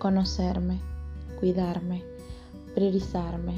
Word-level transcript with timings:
conocerme, 0.00 0.80
cuidarme, 1.38 2.02
priorizarme, 2.74 3.54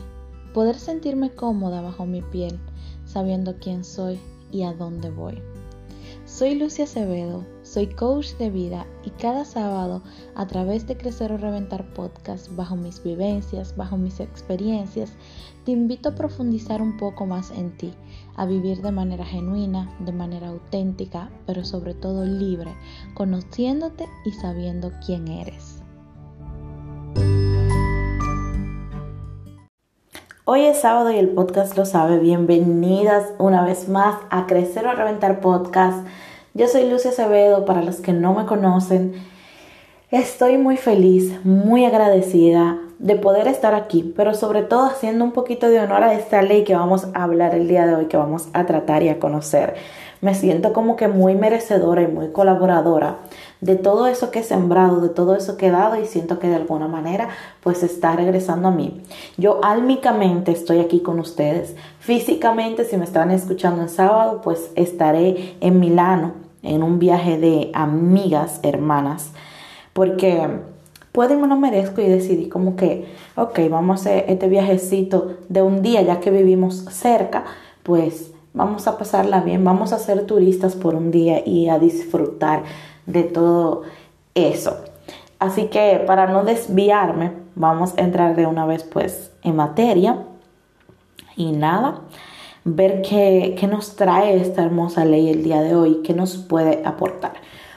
poder 0.52 0.78
sentirme 0.78 1.30
cómoda 1.30 1.80
bajo 1.80 2.04
mi 2.04 2.20
piel, 2.20 2.58
sabiendo 3.06 3.56
quién 3.58 3.84
soy 3.84 4.18
y 4.50 4.64
a 4.64 4.74
dónde 4.74 5.10
voy. 5.10 5.40
Soy 6.26 6.56
Lucia 6.56 6.84
Acevedo, 6.84 7.44
soy 7.62 7.86
coach 7.86 8.32
de 8.38 8.50
vida 8.50 8.86
y 9.04 9.10
cada 9.10 9.44
sábado 9.44 10.02
a 10.34 10.46
través 10.46 10.86
de 10.86 10.96
Crecer 10.96 11.32
o 11.32 11.36
Reventar 11.36 11.94
Podcast, 11.94 12.48
bajo 12.56 12.74
mis 12.74 13.02
vivencias, 13.02 13.76
bajo 13.76 13.96
mis 13.96 14.18
experiencias, 14.18 15.12
te 15.64 15.70
invito 15.70 16.08
a 16.08 16.14
profundizar 16.14 16.82
un 16.82 16.96
poco 16.96 17.24
más 17.24 17.52
en 17.52 17.76
ti, 17.76 17.92
a 18.34 18.46
vivir 18.46 18.82
de 18.82 18.90
manera 18.90 19.24
genuina, 19.24 19.96
de 20.00 20.12
manera 20.12 20.48
auténtica, 20.48 21.30
pero 21.46 21.64
sobre 21.64 21.94
todo 21.94 22.24
libre, 22.24 22.74
conociéndote 23.14 24.08
y 24.24 24.32
sabiendo 24.32 24.90
quién 25.06 25.28
eres. 25.28 25.81
Hoy 30.44 30.64
es 30.64 30.80
sábado 30.80 31.12
y 31.12 31.18
el 31.18 31.28
podcast 31.28 31.76
lo 31.76 31.84
sabe. 31.86 32.18
Bienvenidas 32.18 33.28
una 33.38 33.64
vez 33.64 33.88
más 33.88 34.16
a 34.28 34.48
Crecer 34.48 34.84
o 34.88 34.92
Reventar 34.92 35.40
Podcast. 35.40 36.04
Yo 36.52 36.66
soy 36.66 36.90
Lucia 36.90 37.12
Acevedo, 37.12 37.64
para 37.64 37.80
los 37.80 38.00
que 38.00 38.12
no 38.12 38.34
me 38.34 38.44
conocen. 38.44 39.12
Estoy 40.10 40.58
muy 40.58 40.76
feliz, 40.76 41.32
muy 41.44 41.84
agradecida 41.84 42.80
de 42.98 43.14
poder 43.14 43.46
estar 43.46 43.72
aquí, 43.72 44.12
pero 44.16 44.34
sobre 44.34 44.62
todo 44.62 44.86
haciendo 44.86 45.24
un 45.24 45.30
poquito 45.30 45.68
de 45.68 45.78
honor 45.78 46.02
a 46.02 46.14
esta 46.14 46.42
ley 46.42 46.64
que 46.64 46.74
vamos 46.74 47.06
a 47.14 47.22
hablar 47.22 47.54
el 47.54 47.68
día 47.68 47.86
de 47.86 47.94
hoy, 47.94 48.06
que 48.06 48.16
vamos 48.16 48.48
a 48.52 48.66
tratar 48.66 49.04
y 49.04 49.10
a 49.10 49.20
conocer. 49.20 49.76
Me 50.22 50.36
siento 50.36 50.72
como 50.72 50.94
que 50.94 51.08
muy 51.08 51.34
merecedora 51.34 52.00
y 52.00 52.06
muy 52.06 52.28
colaboradora 52.28 53.16
de 53.60 53.74
todo 53.74 54.06
eso 54.06 54.30
que 54.30 54.38
he 54.38 54.44
sembrado, 54.44 55.00
de 55.00 55.08
todo 55.08 55.34
eso 55.34 55.56
que 55.56 55.66
he 55.66 55.70
dado 55.72 56.00
y 56.00 56.06
siento 56.06 56.38
que 56.38 56.46
de 56.46 56.54
alguna 56.54 56.86
manera 56.86 57.28
pues 57.60 57.82
está 57.82 58.14
regresando 58.14 58.68
a 58.68 58.70
mí. 58.70 59.02
Yo 59.36 59.58
álmicamente 59.64 60.52
estoy 60.52 60.78
aquí 60.78 61.00
con 61.00 61.18
ustedes. 61.18 61.74
Físicamente, 61.98 62.84
si 62.84 62.96
me 62.96 63.04
están 63.04 63.32
escuchando 63.32 63.82
en 63.82 63.88
sábado, 63.88 64.42
pues 64.44 64.70
estaré 64.76 65.56
en 65.60 65.80
Milano 65.80 66.34
en 66.62 66.84
un 66.84 67.00
viaje 67.00 67.36
de 67.36 67.72
amigas, 67.74 68.60
hermanas, 68.62 69.32
porque 69.92 70.48
pueden 71.10 71.40
me 71.40 71.48
lo 71.48 71.56
merezco 71.56 72.00
y 72.00 72.06
decidí 72.06 72.48
como 72.48 72.76
que, 72.76 73.12
ok, 73.34 73.58
vamos 73.68 73.98
a 73.98 74.02
hacer 74.02 74.24
este 74.28 74.48
viajecito 74.48 75.38
de 75.48 75.62
un 75.62 75.82
día 75.82 76.00
ya 76.02 76.20
que 76.20 76.30
vivimos 76.30 76.84
cerca, 76.90 77.42
pues 77.82 78.31
vamos 78.54 78.86
a 78.86 78.98
pasarla 78.98 79.40
bien, 79.40 79.64
vamos 79.64 79.92
a 79.92 79.98
ser 79.98 80.26
turistas 80.26 80.74
por 80.74 80.94
un 80.94 81.10
día 81.10 81.46
y 81.46 81.68
a 81.68 81.78
disfrutar 81.78 82.64
de 83.06 83.24
todo 83.24 83.82
eso. 84.34 84.76
Así 85.38 85.66
que 85.66 86.02
para 86.06 86.26
no 86.26 86.44
desviarme, 86.44 87.32
vamos 87.54 87.94
a 87.96 88.02
entrar 88.02 88.36
de 88.36 88.46
una 88.46 88.66
vez 88.66 88.84
pues 88.84 89.32
en 89.42 89.56
materia 89.56 90.24
y 91.36 91.52
nada, 91.52 92.00
ver 92.64 93.02
qué, 93.02 93.58
nos 93.68 93.96
trae 93.96 94.40
esta 94.40 94.62
hermosa 94.62 95.04
ley 95.04 95.30
el 95.30 95.42
día 95.42 95.60
de 95.60 95.74
hoy, 95.74 96.00
qué 96.04 96.14
nos 96.14 96.36
puede 96.36 96.82
aportar. 96.84 97.32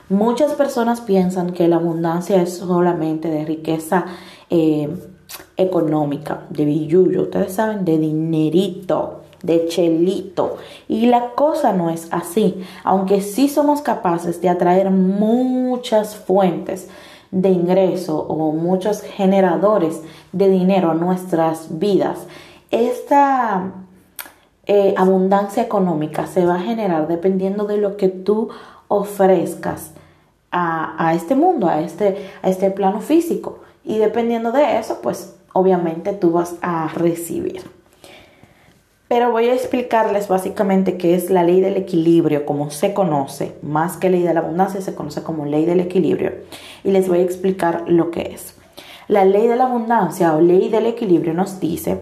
Muchas 0.09 0.53
personas 0.53 1.01
piensan 1.01 1.51
que 1.51 1.67
la 1.67 1.77
abundancia 1.77 2.39
es 2.41 2.57
solamente 2.57 3.29
de 3.29 3.45
riqueza 3.45 4.05
eh, 4.51 4.95
económica, 5.57 6.43
de 6.51 6.65
billuyo, 6.65 7.23
ustedes 7.23 7.53
saben, 7.53 7.83
de 7.85 7.97
dinerito 7.97 9.24
de 9.45 9.67
chelito. 9.67 10.57
Y 10.87 11.07
la 11.07 11.31
cosa 11.31 11.73
no 11.73 11.89
es 11.89 12.07
así, 12.11 12.63
aunque 12.83 13.21
sí 13.21 13.47
somos 13.47 13.81
capaces 13.81 14.41
de 14.41 14.49
atraer 14.49 14.91
muchas 14.91 16.15
fuentes 16.15 16.89
de 17.31 17.49
ingreso 17.49 18.19
o 18.19 18.51
muchos 18.51 19.01
generadores 19.01 20.01
de 20.31 20.49
dinero 20.49 20.91
a 20.91 20.95
nuestras 20.95 21.79
vidas. 21.79 22.19
Esta 22.71 23.71
eh, 24.65 24.93
abundancia 24.97 25.63
económica 25.63 26.27
se 26.27 26.45
va 26.45 26.55
a 26.55 26.61
generar 26.61 27.07
dependiendo 27.07 27.65
de 27.65 27.77
lo 27.77 27.97
que 27.97 28.09
tú 28.09 28.49
ofrezcas 28.87 29.91
a, 30.51 30.95
a, 30.97 31.13
este 31.13 31.35
mundo, 31.35 31.67
a 31.67 31.81
este, 31.81 32.29
a 32.41 32.49
este 32.49 32.71
plano 32.71 33.01
físico. 33.01 33.59
Y 33.83 33.97
dependiendo 33.97 34.51
de 34.51 34.79
eso, 34.79 34.99
pues 35.01 35.35
obviamente 35.53 36.13
tú 36.13 36.31
vas 36.31 36.55
a 36.61 36.87
recibir. 36.87 37.63
Pero 39.07 39.31
voy 39.31 39.49
a 39.49 39.53
explicarles 39.53 40.27
básicamente 40.27 40.97
qué 40.97 41.13
es 41.13 41.29
la 41.29 41.43
ley 41.43 41.61
del 41.61 41.77
equilibrio, 41.77 42.45
como 42.45 42.71
se 42.71 42.93
conoce, 42.93 43.55
más 43.61 43.97
que 43.97 44.09
ley 44.09 44.23
de 44.23 44.33
la 44.33 44.39
abundancia, 44.39 44.81
se 44.81 44.95
conoce 44.95 45.21
como 45.21 45.45
ley 45.45 45.65
del 45.65 45.79
equilibrio. 45.79 46.33
Y 46.83 46.89
les 46.89 47.07
voy 47.07 47.19
a 47.19 47.23
explicar 47.23 47.83
lo 47.87 48.09
que 48.09 48.31
es. 48.33 48.55
La 49.07 49.23
ley 49.23 49.47
de 49.47 49.55
la 49.55 49.65
abundancia 49.65 50.35
o 50.35 50.41
ley 50.41 50.69
del 50.69 50.87
equilibrio 50.87 51.35
nos 51.35 51.59
dice 51.59 51.99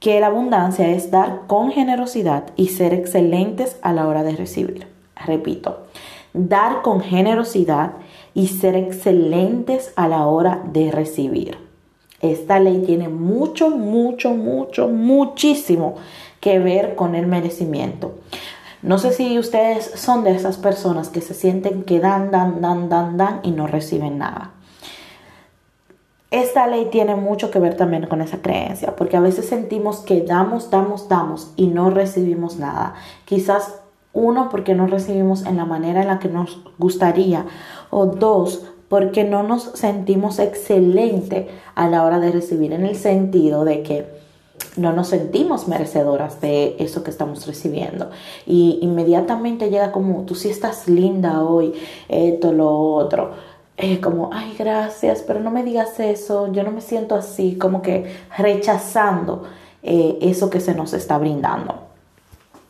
que 0.00 0.18
la 0.18 0.26
abundancia 0.26 0.88
es 0.88 1.12
dar 1.12 1.42
con 1.46 1.70
generosidad 1.70 2.46
y 2.56 2.68
ser 2.68 2.92
excelentes 2.92 3.76
a 3.82 3.92
la 3.92 4.08
hora 4.08 4.24
de 4.24 4.34
recibir. 4.34 4.88
Repito, 5.24 5.86
dar 6.32 6.82
con 6.82 7.00
generosidad 7.00 7.92
y 8.34 8.48
ser 8.48 8.74
excelentes 8.74 9.92
a 9.94 10.08
la 10.08 10.26
hora 10.26 10.60
de 10.72 10.90
recibir. 10.90 11.58
Esta 12.20 12.58
ley 12.58 12.82
tiene 12.84 13.08
mucho, 13.08 13.70
mucho, 13.70 14.30
mucho, 14.30 14.88
muchísimo 14.88 15.96
que 16.42 16.58
ver 16.58 16.96
con 16.96 17.14
el 17.14 17.28
merecimiento. 17.28 18.16
No 18.82 18.98
sé 18.98 19.12
si 19.12 19.38
ustedes 19.38 19.92
son 19.94 20.24
de 20.24 20.34
esas 20.34 20.58
personas 20.58 21.08
que 21.08 21.20
se 21.20 21.34
sienten 21.34 21.84
que 21.84 22.00
dan, 22.00 22.32
dan, 22.32 22.60
dan, 22.60 22.88
dan, 22.88 23.16
dan 23.16 23.40
y 23.44 23.52
no 23.52 23.68
reciben 23.68 24.18
nada. 24.18 24.50
Esta 26.32 26.66
ley 26.66 26.88
tiene 26.90 27.14
mucho 27.14 27.52
que 27.52 27.60
ver 27.60 27.76
también 27.76 28.08
con 28.08 28.20
esa 28.20 28.42
creencia, 28.42 28.96
porque 28.96 29.16
a 29.16 29.20
veces 29.20 29.46
sentimos 29.46 29.98
que 29.98 30.22
damos, 30.22 30.68
damos, 30.70 31.08
damos 31.08 31.52
y 31.54 31.68
no 31.68 31.90
recibimos 31.90 32.56
nada. 32.56 32.94
Quizás 33.24 33.76
uno, 34.12 34.48
porque 34.50 34.74
no 34.74 34.88
recibimos 34.88 35.46
en 35.46 35.56
la 35.56 35.64
manera 35.64 36.02
en 36.02 36.08
la 36.08 36.18
que 36.18 36.28
nos 36.28 36.60
gustaría, 36.76 37.46
o 37.90 38.06
dos, 38.06 38.66
porque 38.88 39.22
no 39.22 39.44
nos 39.44 39.62
sentimos 39.74 40.40
excelente 40.40 41.48
a 41.76 41.86
la 41.86 42.02
hora 42.02 42.18
de 42.18 42.32
recibir, 42.32 42.72
en 42.72 42.84
el 42.84 42.96
sentido 42.96 43.64
de 43.64 43.84
que 43.84 44.21
no 44.76 44.92
nos 44.92 45.08
sentimos 45.08 45.68
merecedoras 45.68 46.40
de 46.40 46.76
eso 46.78 47.02
que 47.02 47.10
estamos 47.10 47.46
recibiendo. 47.46 48.10
Y 48.46 48.78
inmediatamente 48.82 49.70
llega 49.70 49.92
como, 49.92 50.22
tú 50.22 50.34
sí 50.34 50.48
estás 50.48 50.88
linda 50.88 51.42
hoy, 51.42 51.74
esto, 52.08 52.52
lo 52.52 52.70
otro. 52.70 53.30
Es 53.76 53.98
como, 53.98 54.30
ay, 54.32 54.54
gracias, 54.58 55.22
pero 55.26 55.40
no 55.40 55.50
me 55.50 55.64
digas 55.64 55.98
eso, 56.00 56.52
yo 56.52 56.62
no 56.62 56.70
me 56.70 56.80
siento 56.80 57.14
así, 57.14 57.56
como 57.56 57.82
que 57.82 58.14
rechazando 58.36 59.44
eh, 59.82 60.18
eso 60.20 60.50
que 60.50 60.60
se 60.60 60.74
nos 60.74 60.92
está 60.92 61.18
brindando. 61.18 61.92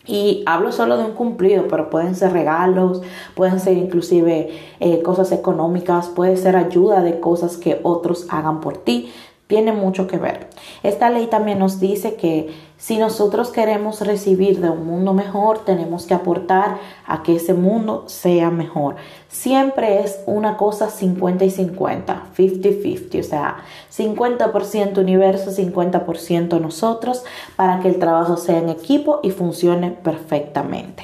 Y 0.05 0.43
hablo 0.47 0.73
solo 0.73 0.97
de 0.97 1.05
un 1.05 1.13
cumplido, 1.13 1.69
pero 1.69 1.89
pueden 1.89 2.17
ser 2.17 2.33
regalos, 2.33 3.03
pueden 3.37 3.61
ser 3.61 3.77
inclusive 3.77 4.51
eh, 4.81 5.03
cosas 5.03 5.31
económicas, 5.31 6.09
puede 6.09 6.37
ser 6.37 6.57
ayuda 6.57 7.03
de 7.03 7.21
cosas 7.21 7.57
que 7.57 7.79
otros 7.85 8.27
hagan 8.29 8.61
por 8.61 8.79
ti 8.79 9.13
tiene 9.53 9.73
mucho 9.73 10.07
que 10.07 10.17
ver. 10.17 10.49
Esta 10.83 11.11
ley 11.11 11.27
también 11.27 11.59
nos 11.59 11.79
dice 11.79 12.15
que 12.15 12.49
si 12.79 12.97
nosotros 12.97 13.51
queremos 13.51 14.01
recibir 14.01 14.61
de 14.63 14.71
un 14.71 14.87
mundo 14.87 15.13
mejor, 15.13 15.59
tenemos 15.67 16.07
que 16.07 16.15
aportar 16.15 16.79
a 17.07 17.23
que 17.23 17.37
ese 17.37 17.53
mundo 17.53 18.05
sea 18.07 18.49
mejor. 18.49 18.97
Siempre 19.29 20.01
es 20.01 20.21
una 20.25 20.57
cosa 20.57 20.89
50 20.89 21.45
y 21.45 21.51
50, 21.51 22.29
50-50, 22.35 23.21
o 23.21 23.23
sea, 23.23 23.57
50% 23.95 24.97
universo, 24.97 25.51
50% 25.51 26.59
nosotros, 26.59 27.23
para 27.55 27.81
que 27.81 27.89
el 27.89 27.99
trabajo 27.99 28.39
sea 28.39 28.57
en 28.57 28.71
equipo 28.71 29.21
y 29.23 29.33
funcione 29.33 29.91
perfectamente. 29.91 31.03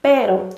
Pero 0.00 0.48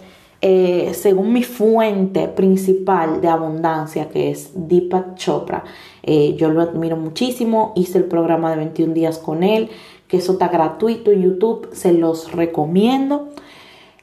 eh, 0.42 0.92
según 0.94 1.32
mi 1.32 1.42
fuente 1.42 2.28
principal 2.28 3.20
de 3.20 3.26
abundancia, 3.26 4.08
que 4.10 4.30
es 4.30 4.50
Deepak 4.54 5.16
Chopra, 5.16 5.64
eh, 6.06 6.34
yo 6.36 6.50
lo 6.50 6.62
admiro 6.62 6.96
muchísimo, 6.96 7.72
hice 7.74 7.98
el 7.98 8.04
programa 8.04 8.50
de 8.50 8.56
21 8.56 8.94
días 8.94 9.18
con 9.18 9.42
él, 9.42 9.70
que 10.08 10.18
eso 10.18 10.32
está 10.32 10.48
gratuito 10.48 11.10
en 11.10 11.22
YouTube, 11.22 11.68
se 11.72 11.92
los 11.92 12.32
recomiendo. 12.32 13.28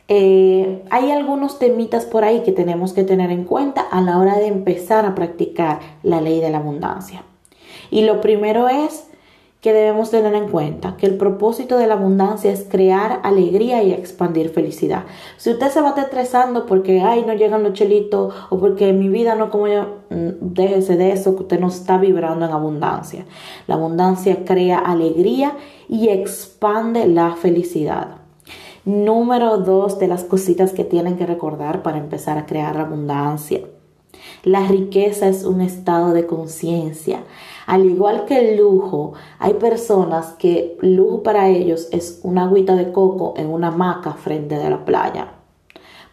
Eh, 0.10 0.84
hay 0.90 1.12
algunos 1.12 1.60
temitas 1.60 2.06
por 2.06 2.26
ahí 2.26 2.42
que 2.44 2.52
tenemos 2.52 2.92
que 2.92 3.04
tener 3.04 3.32
en 3.32 3.46
cuenta 3.46 3.82
a 3.82 4.02
la 4.02 4.20
hora 4.20 4.38
de 4.38 4.48
empezar 4.48 5.06
a 5.06 5.16
practicar 5.16 5.80
la 6.04 6.20
ley 6.20 6.42
de 6.42 6.50
la 6.50 6.58
abundancia. 6.58 7.24
Y 7.90 8.04
lo 8.04 8.20
primero 8.20 8.68
es 8.68 9.08
que 9.64 9.72
debemos 9.72 10.12
tener 10.12 10.36
en 10.36 10.50
cuenta 10.50 10.98
que 10.98 11.06
el 11.06 11.16
propósito 11.16 11.78
de 11.78 11.88
la 11.88 11.94
abundancia 11.94 12.52
es 12.52 12.66
crear 12.70 13.22
alegría 13.24 13.82
y 13.82 13.94
expandir 13.94 14.50
felicidad. 14.50 15.06
Si 15.38 15.52
usted 15.52 15.70
se 15.70 15.80
va 15.80 15.96
estresando 15.96 16.66
porque, 16.66 17.00
ay, 17.00 17.24
no 17.26 17.34
llegan 17.34 17.64
los 17.64 17.72
chelitos 17.72 18.34
o 18.50 18.60
porque 18.60 18.92
mi 18.92 19.08
vida 19.08 19.36
no 19.36 19.50
como 19.50 19.70
yo, 19.70 19.84
mm, 20.10 20.32
déjese 20.42 20.98
de 20.98 21.14
eso, 21.14 21.38
que 21.38 21.44
usted 21.44 21.62
no 21.62 21.70
está 21.70 21.98
vibrando 21.98 22.46
en 22.46 22.52
abundancia. 22.52 23.26
La 23.66 23.76
abundancia 23.76 24.44
crea 24.44 24.80
alegría 24.80 25.54
y 25.88 26.10
expande 26.10 27.08
la 27.08 27.38
felicidad. 27.38 28.18
Número 28.84 29.60
dos 29.60 29.98
de 29.98 30.10
las 30.10 30.26
cositas 30.26 30.74
que 30.74 30.84
tienen 30.84 31.16
que 31.16 31.26
recordar 31.26 31.84
para 31.84 32.00
empezar 32.00 32.38
a 32.38 32.46
crear 32.46 32.78
abundancia 32.78 33.62
La 34.44 34.68
riqueza 34.68 35.30
es 35.30 35.46
un 35.46 35.62
estado 35.62 36.12
de 36.12 36.26
conciencia. 36.26 37.24
Al 37.66 37.86
igual 37.86 38.26
que 38.26 38.40
el 38.40 38.58
lujo, 38.58 39.14
hay 39.40 39.54
personas 39.54 40.34
que 40.34 40.78
lujo 40.82 41.24
para 41.24 41.50
ellos 41.50 41.88
es 41.92 42.20
una 42.24 42.44
agüita 42.44 42.76
de 42.76 42.92
coco 42.92 43.34
en 43.38 43.48
una 43.48 43.70
hamaca 43.70 44.14
frente 44.14 44.56
de 44.56 44.70
la 44.70 44.86
playa. 44.86 45.34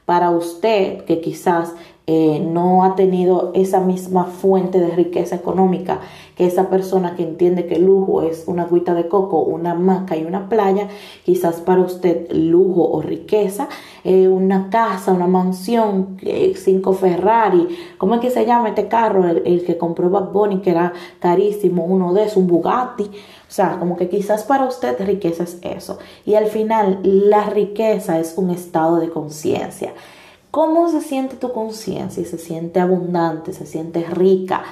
Para 0.04 0.30
usted, 0.30 1.04
que 1.04 1.20
quizás 1.20 1.74
eh, 2.12 2.40
no 2.40 2.82
ha 2.82 2.96
tenido 2.96 3.52
esa 3.54 3.78
misma 3.78 4.24
fuente 4.24 4.80
de 4.80 4.90
riqueza 4.90 5.36
económica 5.36 6.00
que 6.34 6.44
esa 6.44 6.68
persona 6.68 7.14
que 7.14 7.22
entiende 7.22 7.66
que 7.66 7.78
lujo 7.78 8.22
es 8.22 8.48
una 8.48 8.64
agüita 8.64 8.94
de 8.94 9.06
coco, 9.06 9.38
una 9.38 9.70
hamaca 9.70 10.16
y 10.16 10.24
una 10.24 10.48
playa, 10.48 10.88
quizás 11.24 11.60
para 11.60 11.82
usted 11.82 12.28
lujo 12.32 12.82
o 12.90 13.00
riqueza, 13.00 13.68
eh, 14.02 14.26
una 14.26 14.70
casa, 14.70 15.12
una 15.12 15.28
mansión, 15.28 16.16
eh, 16.22 16.54
cinco 16.56 16.94
Ferrari, 16.94 17.68
¿cómo 17.96 18.16
es 18.16 18.20
que 18.20 18.30
se 18.30 18.44
llama 18.44 18.70
este 18.70 18.88
carro? 18.88 19.28
El, 19.28 19.64
que 19.64 19.78
compró 19.78 20.10
Bad 20.10 20.32
que 20.62 20.70
era 20.70 20.92
carísimo, 21.20 21.84
uno 21.84 22.12
de 22.12 22.24
esos, 22.24 22.38
un 22.38 22.48
Bugatti. 22.48 23.04
O 23.04 23.52
sea, 23.52 23.78
como 23.78 23.96
que 23.96 24.08
quizás 24.08 24.42
para 24.42 24.64
usted 24.64 25.00
riqueza 25.06 25.44
es 25.44 25.58
eso. 25.62 26.00
Y 26.26 26.34
al 26.34 26.46
final, 26.46 26.98
la 27.04 27.50
riqueza 27.50 28.18
es 28.18 28.34
un 28.36 28.50
estado 28.50 28.96
de 28.96 29.10
conciencia. 29.10 29.92
¿Cómo 30.50 30.88
se 30.88 31.00
siente 31.00 31.36
tu 31.36 31.52
conciencia? 31.52 32.24
¿Se 32.24 32.38
siente 32.38 32.80
abundante? 32.80 33.52
¿Se 33.52 33.66
siente 33.66 34.02
rica 34.04 34.64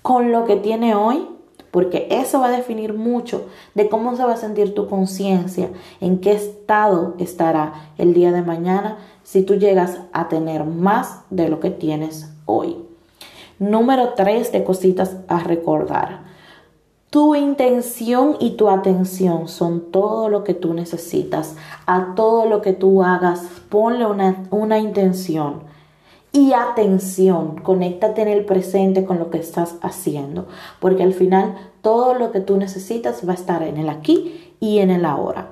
con 0.00 0.32
lo 0.32 0.46
que 0.46 0.56
tiene 0.56 0.94
hoy? 0.94 1.28
Porque 1.70 2.08
eso 2.10 2.40
va 2.40 2.46
a 2.46 2.56
definir 2.56 2.94
mucho 2.94 3.46
de 3.74 3.90
cómo 3.90 4.16
se 4.16 4.24
va 4.24 4.32
a 4.32 4.38
sentir 4.38 4.74
tu 4.74 4.88
conciencia, 4.88 5.68
en 6.00 6.20
qué 6.20 6.32
estado 6.32 7.14
estará 7.18 7.90
el 7.98 8.14
día 8.14 8.32
de 8.32 8.40
mañana 8.40 8.96
si 9.22 9.42
tú 9.42 9.56
llegas 9.56 9.98
a 10.14 10.28
tener 10.28 10.64
más 10.64 11.20
de 11.28 11.50
lo 11.50 11.60
que 11.60 11.70
tienes 11.70 12.30
hoy. 12.46 12.78
Número 13.58 14.14
tres 14.14 14.52
de 14.52 14.64
cositas 14.64 15.16
a 15.28 15.40
recordar. 15.40 16.27
Tu 17.10 17.34
intención 17.34 18.36
y 18.38 18.50
tu 18.50 18.68
atención 18.68 19.48
son 19.48 19.90
todo 19.90 20.28
lo 20.28 20.44
que 20.44 20.52
tú 20.52 20.74
necesitas. 20.74 21.56
A 21.86 22.14
todo 22.14 22.44
lo 22.44 22.60
que 22.60 22.74
tú 22.74 23.02
hagas, 23.02 23.40
ponle 23.70 24.04
una, 24.04 24.44
una 24.50 24.78
intención 24.78 25.62
y 26.32 26.52
atención. 26.52 27.56
Conéctate 27.62 28.20
en 28.20 28.28
el 28.28 28.44
presente 28.44 29.06
con 29.06 29.18
lo 29.18 29.30
que 29.30 29.38
estás 29.38 29.76
haciendo. 29.80 30.48
Porque 30.80 31.02
al 31.02 31.14
final 31.14 31.56
todo 31.80 32.12
lo 32.12 32.30
que 32.30 32.40
tú 32.40 32.58
necesitas 32.58 33.26
va 33.26 33.32
a 33.32 33.36
estar 33.36 33.62
en 33.62 33.78
el 33.78 33.88
aquí 33.88 34.52
y 34.60 34.80
en 34.80 34.90
el 34.90 35.06
ahora. 35.06 35.48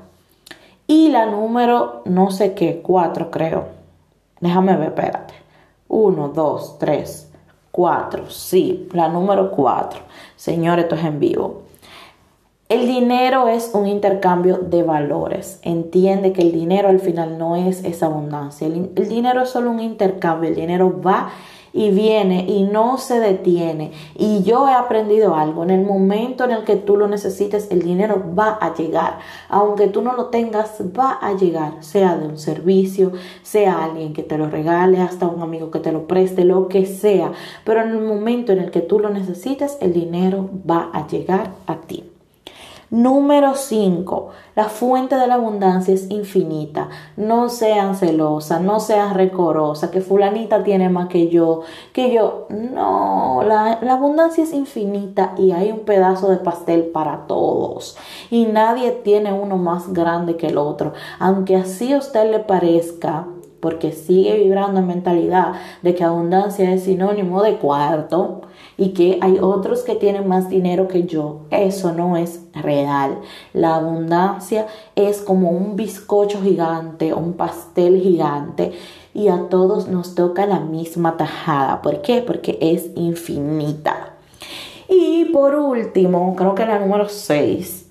Y 0.86 1.08
la 1.08 1.24
número, 1.24 2.02
no 2.04 2.30
sé 2.30 2.52
qué, 2.52 2.82
cuatro 2.82 3.30
creo. 3.30 3.64
Déjame 4.40 4.76
ver, 4.76 4.88
espérate. 4.88 5.34
Uno, 5.88 6.28
dos, 6.28 6.78
tres, 6.78 7.30
4, 7.76 8.30
sí, 8.30 8.88
la 8.94 9.08
número 9.08 9.50
4. 9.50 10.00
Señor, 10.34 10.78
esto 10.78 10.94
es 10.94 11.04
en 11.04 11.20
vivo. 11.20 11.62
El 12.70 12.86
dinero 12.86 13.48
es 13.48 13.70
un 13.74 13.86
intercambio 13.86 14.56
de 14.56 14.82
valores. 14.82 15.60
Entiende 15.62 16.32
que 16.32 16.40
el 16.40 16.52
dinero 16.52 16.88
al 16.88 17.00
final 17.00 17.36
no 17.36 17.54
es 17.54 17.84
esa 17.84 18.06
abundancia. 18.06 18.66
El, 18.66 18.92
el 18.96 19.08
dinero 19.10 19.42
es 19.42 19.50
solo 19.50 19.70
un 19.70 19.80
intercambio. 19.80 20.48
El 20.48 20.56
dinero 20.56 21.02
va 21.02 21.28
y 21.76 21.90
viene 21.90 22.46
y 22.48 22.62
no 22.62 22.96
se 22.96 23.20
detiene. 23.20 23.92
Y 24.16 24.42
yo 24.42 24.66
he 24.66 24.72
aprendido 24.72 25.34
algo. 25.34 25.62
En 25.62 25.70
el 25.70 25.84
momento 25.84 26.44
en 26.44 26.52
el 26.52 26.64
que 26.64 26.76
tú 26.76 26.96
lo 26.96 27.06
necesites, 27.06 27.68
el 27.70 27.82
dinero 27.82 28.24
va 28.36 28.58
a 28.60 28.74
llegar. 28.74 29.18
Aunque 29.50 29.86
tú 29.88 30.00
no 30.00 30.14
lo 30.14 30.26
tengas, 30.26 30.80
va 30.98 31.18
a 31.20 31.34
llegar. 31.34 31.74
Sea 31.80 32.16
de 32.16 32.26
un 32.26 32.38
servicio, 32.38 33.12
sea 33.42 33.84
alguien 33.84 34.14
que 34.14 34.22
te 34.22 34.38
lo 34.38 34.48
regale, 34.48 35.02
hasta 35.02 35.26
un 35.28 35.42
amigo 35.42 35.70
que 35.70 35.80
te 35.80 35.92
lo 35.92 36.06
preste, 36.06 36.44
lo 36.44 36.68
que 36.68 36.86
sea. 36.86 37.32
Pero 37.64 37.82
en 37.82 37.90
el 37.90 38.00
momento 38.00 38.52
en 38.52 38.60
el 38.60 38.70
que 38.70 38.80
tú 38.80 38.98
lo 38.98 39.10
necesites, 39.10 39.76
el 39.82 39.92
dinero 39.92 40.48
va 40.68 40.88
a 40.94 41.06
llegar 41.06 41.50
a 41.66 41.76
ti. 41.82 42.15
Número 42.90 43.56
5. 43.56 44.28
La 44.54 44.68
fuente 44.68 45.16
de 45.16 45.26
la 45.26 45.34
abundancia 45.34 45.92
es 45.92 46.08
infinita. 46.08 46.88
No 47.16 47.48
sean 47.48 47.96
celosas, 47.96 48.60
no 48.60 48.78
sean 48.78 49.14
recorosas, 49.14 49.90
que 49.90 50.00
fulanita 50.00 50.62
tiene 50.62 50.88
más 50.88 51.08
que 51.08 51.28
yo, 51.28 51.62
que 51.92 52.14
yo. 52.14 52.46
No, 52.48 53.42
la, 53.44 53.80
la 53.82 53.94
abundancia 53.94 54.44
es 54.44 54.52
infinita 54.52 55.34
y 55.36 55.50
hay 55.50 55.72
un 55.72 55.80
pedazo 55.80 56.28
de 56.28 56.36
pastel 56.36 56.84
para 56.84 57.26
todos. 57.26 57.96
Y 58.30 58.46
nadie 58.46 58.92
tiene 58.92 59.32
uno 59.32 59.56
más 59.56 59.92
grande 59.92 60.36
que 60.36 60.46
el 60.46 60.58
otro. 60.58 60.92
Aunque 61.18 61.56
así 61.56 61.92
a 61.92 61.98
usted 61.98 62.30
le 62.30 62.38
parezca, 62.38 63.26
porque 63.60 63.92
sigue 63.92 64.36
vibrando 64.36 64.80
en 64.80 64.86
mentalidad 64.86 65.54
de 65.82 65.94
que 65.94 66.04
abundancia 66.04 66.72
es 66.72 66.84
sinónimo 66.84 67.42
de 67.42 67.56
cuarto 67.56 68.42
y 68.76 68.90
que 68.90 69.18
hay 69.20 69.38
otros 69.40 69.82
que 69.82 69.94
tienen 69.94 70.28
más 70.28 70.48
dinero 70.48 70.88
que 70.88 71.04
yo. 71.04 71.42
Eso 71.50 71.92
no 71.92 72.16
es 72.16 72.40
real. 72.52 73.18
La 73.52 73.76
abundancia 73.76 74.66
es 74.94 75.20
como 75.20 75.50
un 75.50 75.76
bizcocho 75.76 76.42
gigante, 76.42 77.14
un 77.14 77.34
pastel 77.34 78.00
gigante 78.00 78.72
y 79.14 79.28
a 79.28 79.48
todos 79.48 79.88
nos 79.88 80.14
toca 80.14 80.46
la 80.46 80.60
misma 80.60 81.16
tajada. 81.16 81.80
¿Por 81.80 82.02
qué? 82.02 82.20
Porque 82.20 82.58
es 82.60 82.90
infinita. 82.96 84.14
Y 84.88 85.26
por 85.26 85.54
último, 85.54 86.34
creo 86.36 86.54
que 86.54 86.66
la 86.66 86.78
número 86.78 87.08
6, 87.08 87.88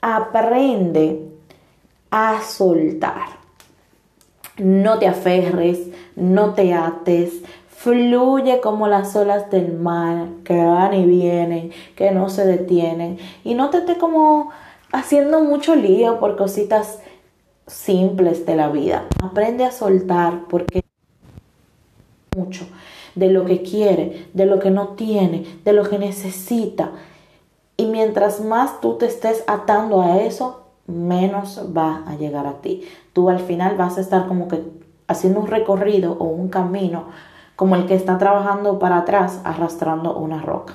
aprende 0.00 1.28
a 2.10 2.40
soltar. 2.42 3.37
No 4.58 4.98
te 4.98 5.06
aferres, 5.06 5.88
no 6.16 6.54
te 6.54 6.74
ates, 6.74 7.32
fluye 7.68 8.60
como 8.60 8.88
las 8.88 9.14
olas 9.14 9.50
del 9.50 9.72
mar 9.72 10.26
que 10.44 10.56
van 10.56 10.94
y 10.94 11.06
vienen, 11.06 11.70
que 11.94 12.10
no 12.10 12.28
se 12.28 12.44
detienen. 12.44 13.18
Y 13.44 13.54
no 13.54 13.70
te 13.70 13.78
estés 13.78 13.98
como 13.98 14.50
haciendo 14.92 15.44
mucho 15.44 15.76
lío 15.76 16.18
por 16.18 16.36
cositas 16.36 16.98
simples 17.66 18.46
de 18.46 18.56
la 18.56 18.68
vida. 18.68 19.06
Aprende 19.22 19.64
a 19.64 19.70
soltar 19.70 20.44
porque 20.48 20.82
mucho 22.36 22.66
de 23.14 23.30
lo 23.30 23.44
que 23.44 23.62
quiere, 23.62 24.28
de 24.32 24.46
lo 24.46 24.58
que 24.58 24.70
no 24.70 24.88
tiene, 24.88 25.44
de 25.64 25.72
lo 25.72 25.88
que 25.88 25.98
necesita. 25.98 26.92
Y 27.76 27.86
mientras 27.86 28.40
más 28.40 28.80
tú 28.80 28.94
te 28.94 29.06
estés 29.06 29.44
atando 29.46 30.02
a 30.02 30.20
eso, 30.22 30.67
menos 30.88 31.62
va 31.76 32.02
a 32.06 32.16
llegar 32.16 32.46
a 32.46 32.54
ti. 32.54 32.82
Tú 33.12 33.30
al 33.30 33.38
final 33.38 33.76
vas 33.76 33.98
a 33.98 34.00
estar 34.00 34.26
como 34.26 34.48
que 34.48 34.64
haciendo 35.06 35.40
un 35.40 35.46
recorrido 35.46 36.16
o 36.18 36.24
un 36.24 36.48
camino 36.48 37.04
como 37.54 37.76
el 37.76 37.86
que 37.86 37.94
está 37.94 38.18
trabajando 38.18 38.78
para 38.78 38.98
atrás 38.98 39.40
arrastrando 39.44 40.16
una 40.16 40.42
roca. 40.42 40.74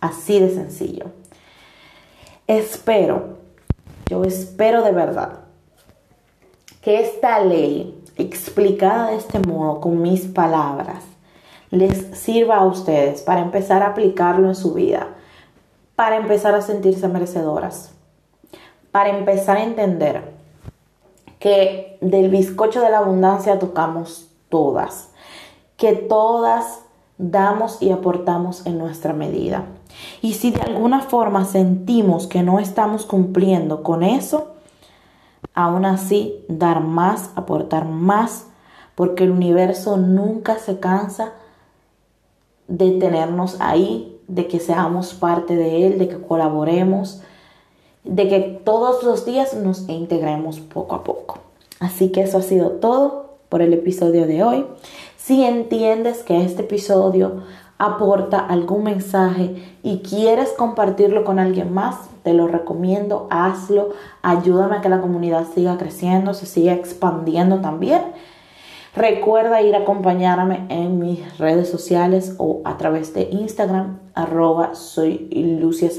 Así 0.00 0.40
de 0.40 0.50
sencillo. 0.50 1.06
Espero, 2.46 3.38
yo 4.08 4.24
espero 4.24 4.82
de 4.82 4.92
verdad 4.92 5.40
que 6.80 7.00
esta 7.00 7.38
ley 7.40 8.02
explicada 8.16 9.10
de 9.10 9.16
este 9.16 9.38
modo 9.38 9.80
con 9.80 10.02
mis 10.02 10.22
palabras 10.26 11.04
les 11.70 12.18
sirva 12.18 12.56
a 12.56 12.64
ustedes 12.64 13.22
para 13.22 13.40
empezar 13.40 13.82
a 13.82 13.88
aplicarlo 13.88 14.48
en 14.48 14.54
su 14.54 14.74
vida, 14.74 15.08
para 15.96 16.16
empezar 16.16 16.54
a 16.54 16.62
sentirse 16.62 17.08
merecedoras, 17.08 17.94
para 18.92 19.10
empezar 19.10 19.56
a 19.56 19.64
entender 19.64 20.32
que 21.40 21.98
del 22.00 22.30
bizcocho 22.30 22.80
de 22.80 22.90
la 22.90 22.98
abundancia 22.98 23.58
tocamos 23.58 24.28
todas 24.48 25.08
que 25.82 25.94
todas 25.94 26.78
damos 27.18 27.82
y 27.82 27.90
aportamos 27.90 28.64
en 28.66 28.78
nuestra 28.78 29.14
medida. 29.14 29.64
Y 30.20 30.34
si 30.34 30.52
de 30.52 30.60
alguna 30.60 31.00
forma 31.00 31.44
sentimos 31.44 32.28
que 32.28 32.44
no 32.44 32.60
estamos 32.60 33.04
cumpliendo 33.04 33.82
con 33.82 34.04
eso, 34.04 34.52
aún 35.54 35.84
así 35.84 36.44
dar 36.46 36.82
más, 36.82 37.30
aportar 37.34 37.84
más, 37.84 38.46
porque 38.94 39.24
el 39.24 39.32
universo 39.32 39.96
nunca 39.96 40.60
se 40.60 40.78
cansa 40.78 41.32
de 42.68 42.92
tenernos 42.92 43.60
ahí, 43.60 44.20
de 44.28 44.46
que 44.46 44.60
seamos 44.60 45.14
parte 45.14 45.56
de 45.56 45.88
él, 45.88 45.98
de 45.98 46.06
que 46.06 46.20
colaboremos, 46.20 47.22
de 48.04 48.28
que 48.28 48.40
todos 48.64 49.02
los 49.02 49.24
días 49.24 49.54
nos 49.54 49.88
integremos 49.88 50.60
poco 50.60 50.94
a 50.94 51.04
poco. 51.04 51.38
Así 51.80 52.10
que 52.10 52.22
eso 52.22 52.38
ha 52.38 52.42
sido 52.42 52.72
todo 52.72 53.36
por 53.48 53.62
el 53.62 53.72
episodio 53.72 54.26
de 54.26 54.42
hoy. 54.42 54.66
Si 55.16 55.44
entiendes 55.44 56.22
que 56.22 56.44
este 56.44 56.62
episodio 56.62 57.42
aporta 57.78 58.38
algún 58.38 58.84
mensaje 58.84 59.56
y 59.82 59.98
quieres 59.98 60.50
compartirlo 60.50 61.24
con 61.24 61.38
alguien 61.38 61.72
más, 61.74 61.96
te 62.22 62.32
lo 62.32 62.46
recomiendo, 62.46 63.26
hazlo, 63.30 63.90
ayúdame 64.22 64.76
a 64.76 64.80
que 64.80 64.88
la 64.88 65.00
comunidad 65.00 65.46
siga 65.52 65.76
creciendo, 65.78 66.34
se 66.34 66.46
siga 66.46 66.72
expandiendo 66.72 67.60
también. 67.60 68.02
Recuerda 68.94 69.62
ir 69.62 69.74
a 69.74 69.80
acompañarme 69.80 70.66
en 70.68 70.98
mis 70.98 71.38
redes 71.38 71.68
sociales 71.68 72.36
o 72.38 72.60
a 72.64 72.76
través 72.76 73.14
de 73.14 73.28
Instagram, 73.32 73.98
arroba 74.14 74.74
soy 74.74 75.28
Lucia. 75.60 75.90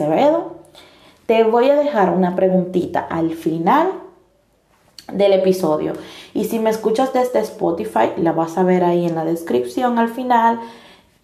Te 1.25 1.43
voy 1.43 1.69
a 1.69 1.75
dejar 1.75 2.11
una 2.11 2.35
preguntita 2.35 2.99
al 2.99 3.31
final 3.31 3.91
del 5.11 5.33
episodio. 5.33 5.93
Y 6.33 6.45
si 6.45 6.59
me 6.59 6.69
escuchas 6.69 7.13
desde 7.13 7.39
Spotify, 7.39 8.11
la 8.17 8.31
vas 8.31 8.57
a 8.57 8.63
ver 8.63 8.83
ahí 8.83 9.05
en 9.05 9.15
la 9.15 9.25
descripción 9.25 9.99
al 9.99 10.09
final. 10.09 10.59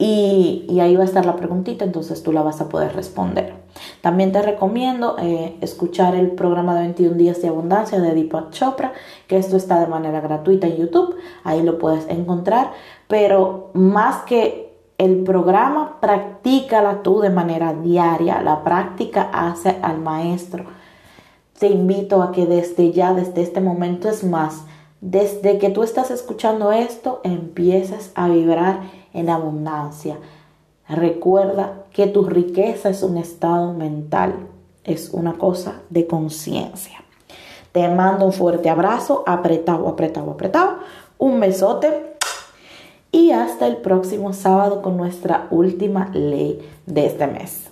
Y, 0.02 0.80
ahí 0.80 0.96
va 0.96 1.04
a 1.04 1.06
estar 1.06 1.26
la 1.26 1.36
preguntita, 1.36 1.84
entonces 1.84 2.24
tú 2.24 2.32
la 2.32 2.42
vas 2.42 2.62
a 2.62 2.70
poder 2.70 2.96
responder. 2.96 3.54
También 4.00 4.32
te 4.32 4.42
recomiendo 4.42 5.18
eh, 5.20 5.58
escuchar 5.60 6.16
el 6.16 6.32
programa 6.32 6.74
de 6.76 6.82
21 6.82 7.18
días 7.18 7.42
de 7.42 7.50
abundancia 7.50 8.00
de 8.00 8.14
Deepak 8.14 8.52
Chopra, 8.52 8.94
que 9.28 9.36
esto 9.36 9.58
está 9.58 9.78
de 9.82 9.88
manera 9.88 10.22
gratuita 10.22 10.68
en 10.68 10.78
YouTube, 10.78 11.16
ahí 11.44 11.62
lo 11.64 11.78
puedes 11.78 12.08
encontrar, 12.08 12.72
pero 13.10 13.72
más 13.74 14.24
que 14.24 14.69
el 15.00 15.24
programa, 15.24 15.98
practícala 16.02 17.02
tú 17.04 17.22
de 17.22 17.30
manera 17.30 17.74
diaria, 17.74 18.42
la 18.42 18.66
práctica 18.66 19.30
hace 19.32 19.78
al 19.82 20.00
maestro. 20.00 20.66
Te 21.58 21.68
invito 21.68 22.22
a 22.22 22.34
que 22.34 22.46
desde 22.46 22.92
ya, 22.92 23.14
desde 23.14 23.42
este 23.42 23.62
momento 23.62 24.10
es 24.10 24.26
más, 24.26 24.66
desde 25.00 25.58
que 25.58 25.70
tú 25.70 25.84
estás 25.84 26.12
escuchando 26.12 26.74
esto, 26.74 27.22
empieces 27.24 28.12
a 28.14 28.28
vibrar 28.28 28.82
en 29.14 29.30
abundancia. 29.30 30.18
Recuerda 30.90 31.86
que 31.94 32.08
tu 32.08 32.26
riqueza 32.26 32.90
es 32.90 33.02
un 33.02 33.18
estado 33.18 33.74
mental, 33.74 34.48
es 34.84 35.12
una 35.12 35.38
cosa 35.38 35.82
de 35.90 36.08
conciencia. 36.08 36.98
Te 37.72 37.88
mando 37.88 38.26
un 38.26 38.34
fuerte 38.34 38.70
abrazo, 38.70 39.24
apretado, 39.26 39.88
apretado, 39.88 40.32
apretado, 40.32 40.80
un 41.18 41.40
besote 41.40 42.09
y 43.12 43.32
hasta 43.32 43.68
el 43.68 43.78
próximo 43.78 44.34
sábado 44.34 44.82
con 44.82 44.98
nuestra 44.98 45.48
última 45.52 46.10
ley 46.14 46.60
de 46.86 47.06
este 47.06 47.28
mes. 47.28 47.69